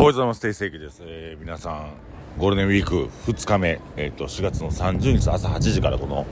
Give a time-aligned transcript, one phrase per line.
[0.00, 0.40] おはようございます。
[0.40, 1.02] 定世紀です。
[1.04, 1.90] えー、皆さん、
[2.38, 6.24] ゴールデンウィーク2日目、えっ、ー、と、4月の30日朝8時からこの、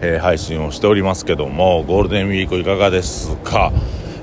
[0.00, 3.72] えー、配信をしておりますけども、ゴールデンウィークいかがですか？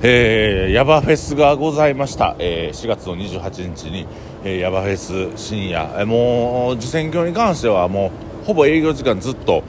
[0.04, 2.35] えー、ヤバフェスがございました。
[2.39, 4.05] えー、4月の28日に、
[4.43, 8.11] えー、ヤバフェス深夜、えー、もう、受選挙に関してはも
[8.43, 9.63] う、ほぼ営業時間ずっと、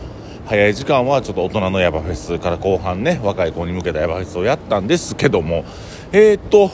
[0.47, 5.65] 早い時間はちょっと大人のヤバフェスから後半ね、若い子に向けたヤバフェスをやったんですけども、
[6.11, 6.73] えー、っと、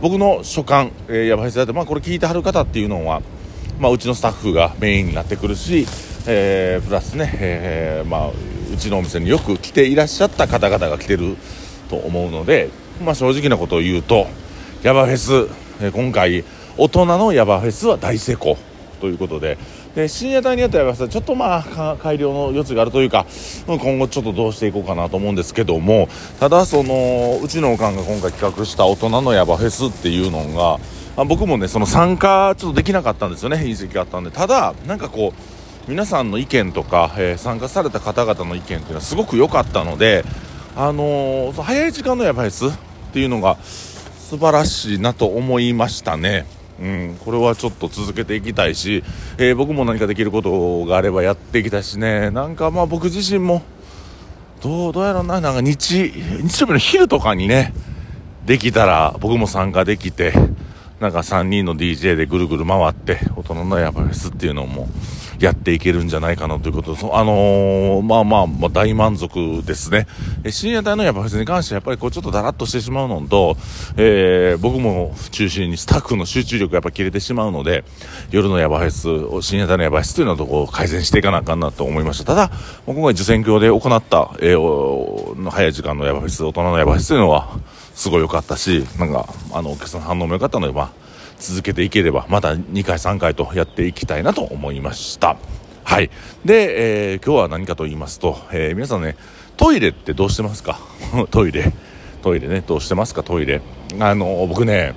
[0.00, 3.20] 僕の所感、えー、ヤバフェスだって、まあこれ聞いてはる方っていうのは、
[3.78, 5.86] まあうちのスタッフがメインになってくるし、
[6.26, 11.36] えー、プラスね、えー、まあうちのお店によく来ていらっしゃった方々が来てる
[11.90, 12.70] と思うので、
[13.04, 14.26] まあ正直なことを言うと、
[14.82, 15.32] ヤバフェス、
[15.82, 16.44] えー、今回、
[16.78, 18.56] 大人のヤバフェスは大成功
[19.02, 19.58] ということで、
[19.94, 23.26] で深夜帯にやったらちょっとまあ改良の余地があるというか
[23.66, 26.08] 今後ちょっとどうしていこうかなと思うんですけども
[26.38, 30.78] ただそのうちのおかんが今回企画した大人のヤバフェスっていうのが
[31.16, 40.24] あ僕もねその参加ちょっとできなかったんですよね隕石があったんでただなんかこう皆さんの意見とか、えー、参加された方々の意見っていうのはすごく良かったので
[40.76, 42.70] あのー、早い時間のヤバフェスっ
[43.12, 46.46] ていうのが素晴らしいなと思いましたね。
[46.80, 49.04] うん、これはちょっと続けていきたいし、
[49.36, 53.62] えー、僕も何かできることがあればやっていきたいしね、なんかまあ僕自身も、
[54.62, 56.10] どう、どうやろな、なんか日、
[56.42, 57.74] 日曜日の昼とかにね、
[58.46, 60.32] できたら僕も参加できて、
[61.00, 64.88] なんか3人の DJ でぐるぐる回って、大人のやばフェスっていうのも、
[65.40, 70.06] やっていけるんじゃないかなということで、あのー、まあまあ、まあ、大満足ですね。
[70.44, 73.56] え深夜帯のやっぱフェスに関してはやっぱりこうちょっとだらっとしてしまうのと、
[73.96, 77.84] えー、僕も中心にスタッフの集中力がやっぱ切れてしまうので、
[78.30, 82.24] 夜のヤバフェス、深夜帯のヤバフェスというのをこう改善していかなあかんなと思いました。
[82.24, 82.50] ただ、
[82.84, 87.48] 今回受選挙で行った、えー、の早い時間のヤバフェス、大人のヤバフェスというのは、
[87.94, 90.99] すごい良かったし、なんか、あの、お客さんの反応も良かったので、まあ、
[91.40, 95.36] 続けていければまた2回3回とやっていきたいなと思いました。
[95.82, 96.10] はい。
[96.44, 99.16] で、えー、今日は何かと言いますと、えー、皆さんね
[99.56, 100.78] トイレってどうしてますか？
[101.32, 101.72] トイレ。
[102.22, 102.62] トイレね。
[102.66, 103.22] どうしてますか？
[103.22, 103.60] トイレ。
[103.98, 104.94] あの僕ね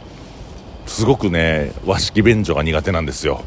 [0.85, 3.41] すごくね和式便所が苦手なんですよ。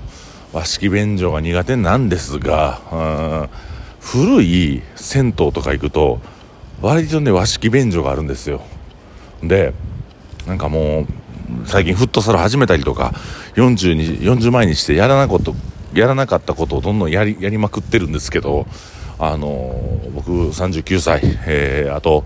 [0.52, 3.48] 和式便所が苦手なんですがうん
[4.00, 6.20] 古い銭湯とか行くと
[6.80, 8.62] 割とね和式便所があるんですよ。
[9.42, 9.74] で
[10.46, 11.06] なんかもう
[11.66, 13.12] 最近フットサル始めたりとか
[13.54, 15.54] 40に40前にしてやらなこと
[15.94, 18.66] やらなかったことをどんどんやりやりまくってるんですけど
[19.18, 22.24] あの僕39歳、えー、あと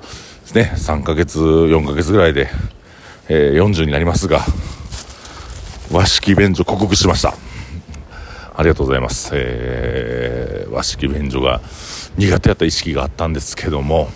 [0.54, 2.48] ね3ヶ月4ヶ月ぐらいで、
[3.28, 4.40] えー、40になりますが
[5.92, 7.34] 和式便所克服しました。
[8.60, 11.62] ありがとうございます、え、和式便所が
[12.18, 14.08] 苦手やった意識があったんですけども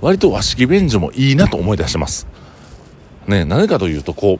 [0.00, 2.28] 割と和式便所もいいなと思い出してます。
[3.26, 4.38] ね、なぜかというと、こ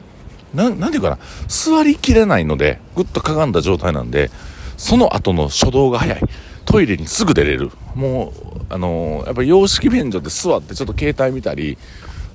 [0.53, 1.17] う、ななんていうかな、
[1.47, 4.29] 座りきれないので、ぐっとかがんだ状態なんで、
[4.77, 6.21] その後の初動が早い。
[6.65, 7.71] トイレにすぐ出れる。
[7.95, 11.77] もう、あのー、やっぱり洋式便所で座ってちょっと携帯見たり、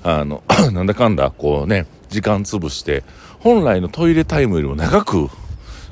[0.03, 3.03] あの、 なんだかんだ、こうね、時間潰して、
[3.39, 5.29] 本来のトイレタイムよりも長く、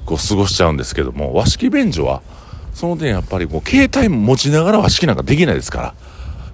[0.06, 2.22] こう過ごしちゃうんですけども、和式便所は、
[2.74, 5.96] その点やっぱりこう、携帯持ちながら和式なんかできないですか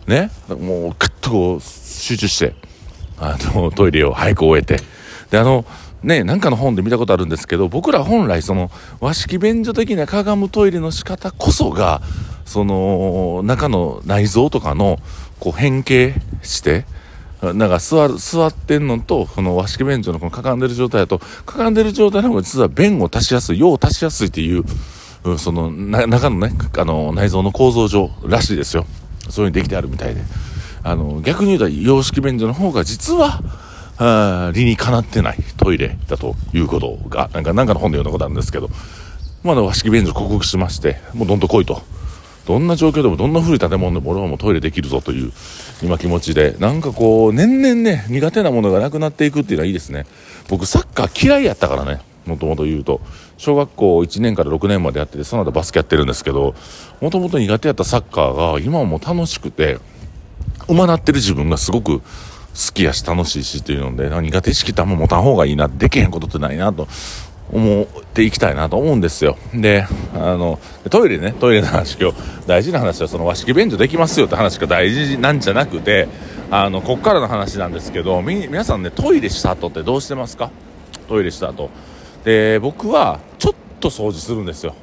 [0.07, 0.19] ら。
[0.21, 0.31] ね。
[0.55, 2.55] もう、ぐっとこう、集中して、
[3.23, 4.83] あの、トイレを早く終えて。
[5.31, 5.65] で、あの、
[6.03, 8.69] ね、なんかの本で見たことあるんですけど、僕ら本来その
[8.99, 12.01] 和式便所的なかがむトイレの仕方こそが、
[12.45, 14.99] その中の内臓とかの
[15.39, 16.85] こう変形して、
[17.41, 24.63] なんか座る、座ってんのと、この和式便所のこのかがんでる状態だと、かがんでる状態の方が実は便を足しやすい、用を足しやすいっていう、
[25.37, 28.85] その中のね、あの内臓の構造上らしいですよ。
[29.29, 30.21] そういうふうにできてあるみたいで。
[30.83, 33.41] あの、逆に言うと洋式便所の方が実は、
[33.97, 38.69] あ理にかなってないトイレだということが、なんか、なんかの本で読んだことあるんですけど、
[39.43, 41.81] まだ和式便所克服しまして、もうどんと来いと。
[42.45, 45.31] どんな状況でも、どんな古い建物でも俺はもうトイレできるぞという、
[45.81, 50.05] 今気持ちで、なんかこう、年々ね、苦手なものがなくなっていくっていうのはいいですね。
[50.49, 52.99] 僕、サッカー嫌いやったからね、もともと言うと。
[53.37, 56.55] 小学校1年から6年までやってて、その後バスケやってるんですけど、
[57.01, 59.79] もともと苦手やったサッカーが、今も楽しくて、
[60.67, 62.03] 馬なってる自分がすごく好
[62.73, 66.87] きやし楽しいしっていうので、苦手意識ってあんま持たん方がいいな、できへんことってないなと
[67.51, 69.37] 思っていきたいなと思うんですよ。
[69.53, 72.17] で、あの、トイレね、トイレの話今日
[72.47, 76.07] 大事な話はその和式便所できますよって話が大事なんじゃなくて、
[76.51, 80.51] あの、こっからの話なんですけど、み、皆さんね、トイレした後ってどうしてますか？
[81.07, 81.71] トイレした後。
[82.23, 84.75] で、僕はちょっと掃除するんですよ。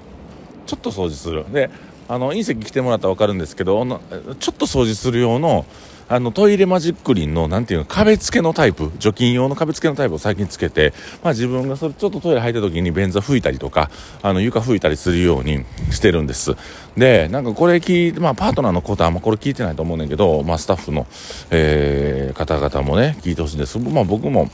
[0.66, 1.44] ちょっと掃除する。
[1.52, 1.70] で、
[2.10, 3.86] あの隕石来てもらったら分かるんですけど
[4.40, 5.64] ちょっと掃除する用の
[6.12, 10.92] あの、トイレマジックリンの、なていうの、壁付けのタイプ、除菌用の壁付けのタイプを最近つけて、
[11.22, 16.56] まあ自分がそれちょっとトイレ入った時に便座拭いたりとか、あの、床拭いたりするようにしてるんです。
[16.96, 21.06] で、なんかこれ聞いて、まあパートナーのことはあんまこれ聞いてないと思うねんけど、まあスタッフの、
[21.52, 23.78] えー、方々もね、聞いてほしいんです。
[23.78, 24.50] まあ僕も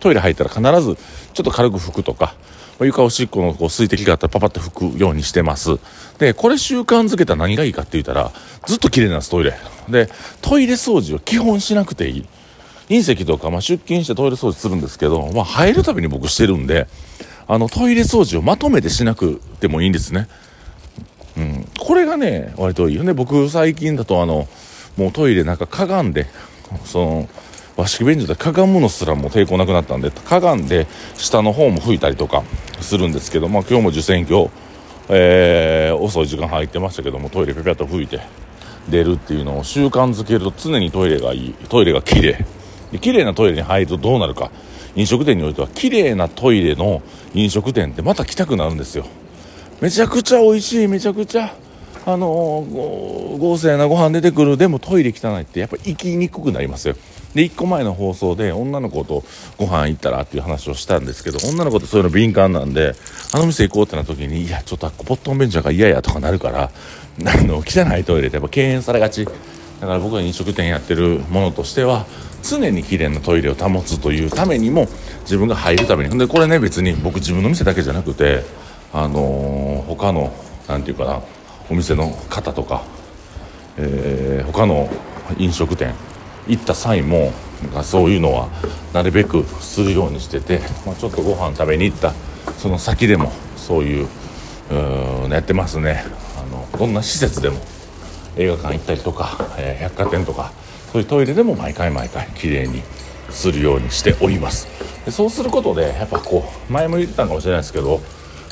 [0.00, 0.96] トイレ入ったら必ず
[1.34, 2.34] ちょっと軽く拭くとか、
[2.84, 5.78] 床おしっこのこう水滴があったらパパッと拭くようにしてます。
[6.18, 8.32] で、これ習慣づけたら何がいいかって言ったら、
[8.66, 9.54] ずっと綺麗なんです、トイレ。
[9.88, 10.10] で、
[10.42, 12.26] トイレ掃除を基本しなくていい。
[12.88, 16.86] 隕石とか、まあ、出勤してトイレ掃除するんですけど、まあ、入るたびに僕してるんで、
[17.48, 20.28] あの、トイレ掃除をまとめてしなくてもいいんですね。
[21.36, 21.68] うん。
[21.78, 23.12] これがね、割といいよね。
[23.14, 24.48] 僕、最近だと、あの、
[24.96, 26.26] もうトイレなんかかがんで、
[26.84, 27.28] その、
[27.76, 30.86] 和式便所でかがむのすらも抵抗なくなったんで、かがんで
[31.16, 32.42] 下の方も拭いたりとか
[32.80, 34.48] するんですけど、まあ今日も受選挙、
[35.08, 38.20] えー、遅い時間入ってましたけども、トイレペペッと拭いて
[38.88, 42.44] 出るっていうのを習慣づけると常にトイレがいい、トイレが綺麗。
[42.92, 44.50] で綺麗なトイレに入るとどうなるか。
[44.94, 47.02] 飲食店においては綺麗なトイレの
[47.34, 49.04] 飲食店ってまた来たくなるんですよ。
[49.82, 51.54] めちゃくちゃ美味しい、めちゃくちゃ
[52.06, 56.94] あのー、豪勢なご飯出てくるでもトイレ汚いってやっぱ行きにくくなりますよ
[57.36, 59.22] で1個前の放送で女の子と
[59.58, 62.94] ご飯行ったらっていう話をしたんですけど女の子ってそういうの敏感なんで
[63.34, 66.70] あの店行こうってなった時にいやちょっとポットンベンチャーが嫌やとかなるから
[67.26, 69.24] あの汚いトイレってやっぱ敬遠されがち。
[69.24, 72.06] だから僕が飲食店やってるものとしては
[72.42, 74.88] 常に綺麗なトイレを保つというためにも
[75.20, 76.18] 自分が入るために。
[76.18, 78.42] でこれね別に僕自分の店だけじゃなくて
[78.94, 80.32] あのー、他の
[80.66, 81.20] 何て言うかな
[81.68, 82.84] お店の方とか、
[83.76, 84.88] えー、他の
[85.36, 85.92] 飲食店
[86.48, 87.32] 行った際も
[87.82, 88.48] そういうのは
[88.92, 92.12] なるべくするようにしてて、まあ、ちょっとご飯食べに行った。
[92.58, 94.08] その先でもそういう
[94.70, 96.04] うやってますね。
[96.38, 97.58] あのどんな施設でも
[98.36, 100.52] 映画館行ったりとか、えー、百貨店とか
[100.92, 102.82] そういうトイレでも毎回毎回綺麗に
[103.30, 104.68] するようにしております。
[105.04, 108.00] でそうすることでやっぱこう前も言ったかもしれないですけど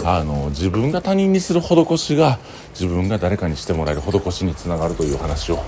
[0.04, 2.38] あの自分が他人にする施しが
[2.70, 5.62] 自分が誰かにしてもらえる施しにつながるという話を、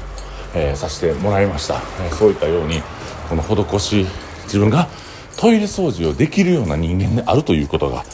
[0.54, 2.82] えー、させてもらいました、えー、そういったように
[3.28, 4.06] この施し
[4.44, 4.88] 自分が
[5.36, 8.04] トイレ掃除をできるような人間であるということが、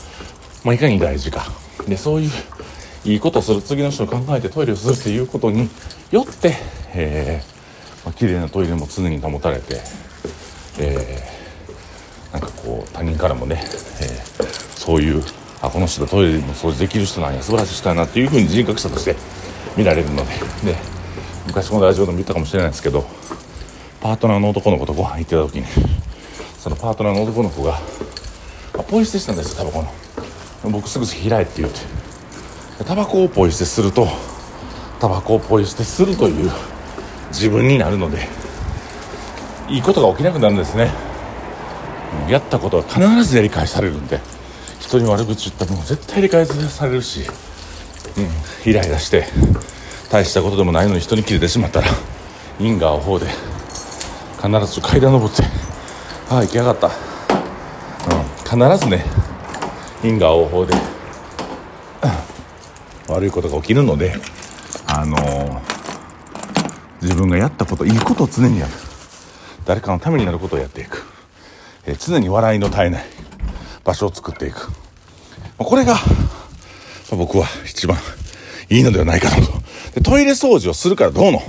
[0.64, 1.44] まあ、いかに大事か。
[1.87, 2.31] でそういう
[3.05, 5.69] いいことをする次の人を考えてトイレをするっていうことに
[6.12, 6.55] よって、
[6.94, 7.52] えー
[8.05, 9.81] まあ綺麗なトイレも常に保たれて、
[10.78, 13.61] えー、なんかこう他人からもね、
[14.00, 14.44] えー、
[14.78, 15.23] そういう
[15.61, 19.14] あこの人トイレも掃除できる人なんや素晴らしい人やなっていうふうに人格者として
[19.76, 20.25] 見られるの
[20.64, 20.91] でで
[21.46, 23.04] 昔このラジオでも言ったかもしれないですけど
[24.00, 25.66] パートナーの男の子とご飯行ってた時に
[26.58, 27.80] そのパートナーの男の子が
[28.88, 30.70] ポイ捨てしたんですよタバコの。
[30.70, 31.80] 僕すぐ開いて言って。
[32.84, 34.06] タバコをポイ捨てすると
[35.00, 36.50] タバコをポイ捨てするという
[37.30, 38.28] 自分になるので
[39.68, 40.90] いいことが起きなくなるんですね。
[42.28, 44.20] やったことは必ずやり返されるんで
[44.78, 47.22] 人に悪口言ったらも絶対理解されるし、
[48.64, 49.26] うん、イライラして
[50.12, 51.87] 大したことでもないのに人に切れてしまったら
[52.61, 53.26] 因果応報で
[54.43, 55.43] 必ず階段登って
[56.29, 59.06] ああ行きやがった、うん、必ずね
[60.05, 60.75] 因果応報で、
[63.09, 64.14] 悪いことが起きるので
[64.87, 65.61] あのー、
[67.00, 68.73] 自分がやったこといいことを常にやる。
[69.64, 71.05] 誰かのためになることをやっていく、
[71.87, 73.05] えー、常に笑いの絶えない。
[73.85, 74.70] 場所を作っていく。
[75.56, 75.97] これが
[77.11, 77.97] 僕は一番
[78.69, 79.62] いいのではないかなと。
[79.94, 81.42] でトイレ掃除をするからどうの？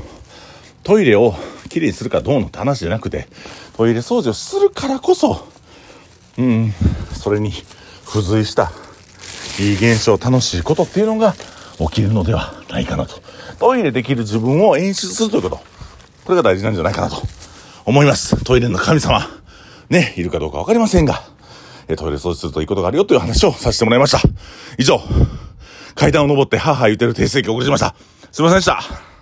[0.84, 1.34] トイレを
[1.70, 2.48] きれいにするからどうの？
[2.48, 3.28] って話じゃなくて
[3.78, 5.48] トイレ掃除をするからこそ
[6.38, 6.72] うん
[7.14, 8.72] それに付随した
[9.60, 11.36] いい現象楽しいことっていうのが
[11.78, 13.22] 起きるのではないかなと。
[13.60, 15.58] トイレできる自分を演出するということ。
[16.26, 17.18] これが大事なんじゃないかなと。
[17.86, 18.44] 思います。
[18.44, 19.28] トイレの神様。
[19.90, 21.22] ねいるかどうか分かりませんが。
[21.98, 24.20] トイレ掃除するといいことがあるよという話をさせてもらいました。
[24.78, 25.02] 以上、
[25.96, 27.96] 階段を登って母言ってる訂正記を送りしました。
[28.34, 29.13] すいませんでした。